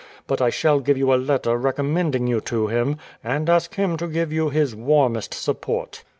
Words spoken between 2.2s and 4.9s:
you to him, and ask him to give you his